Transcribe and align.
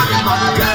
Open 0.00 0.67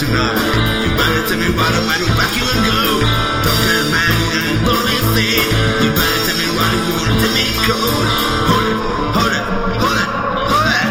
tonight. 0.00 0.32
You 0.80 0.90
better 0.96 1.22
tell 1.28 1.36
me 1.36 1.52
what 1.52 1.76
I'm 1.76 1.84
gonna 1.84 2.08
back 2.16 2.32
you 2.32 2.40
and 2.40 2.64
go. 2.64 3.04
Don't 3.44 3.62
get 3.68 3.84
mad 3.92 4.32
and 4.32 4.64
bloody 4.64 4.96
thing. 5.12 5.44
You 5.84 5.90
better 5.92 6.20
tell 6.24 6.38
me 6.40 6.48
what 6.56 6.72
you 6.72 6.92
want 6.96 7.20
to 7.20 7.28
me 7.36 7.44
cold. 7.68 8.08
Hold 8.48 8.64
it, 8.64 8.80
hold 9.12 9.32
it, 9.36 9.44
hold 9.76 9.98
it, 10.00 10.08
hold 10.48 10.72
it. 10.72 10.88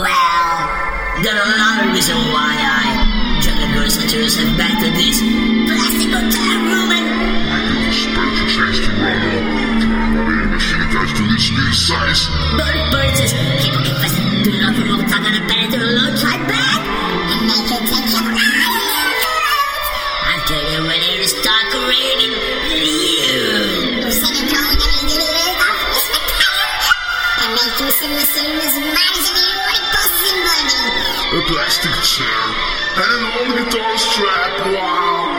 Well, 0.00 0.56
there's 1.20 1.44
another 1.44 1.92
reason 1.92 2.16
why 2.32 2.56
I 2.56 3.04
drag 3.44 3.60
the 3.60 3.68
girls 3.76 4.00
and 4.00 4.08
Jerusalem 4.08 4.56
back 4.56 4.80
to 4.80 4.88
this 4.88 5.20
plastic 5.68 6.08
hotel 6.08 6.56
room 6.64 6.88
and 6.88 7.04
bird 12.56 12.78
birds 12.92 13.20
keep 13.60 13.83
you 28.04 28.12
like 28.12 29.16
in 30.28 30.38
money. 30.44 30.80
a 31.32 31.42
plastic 31.48 31.96
chair, 32.04 32.42
and 33.00 33.10
an 33.16 33.24
old 33.40 33.52
guitar 33.58 33.96
strap. 33.98 34.66
Wow! 34.74 35.33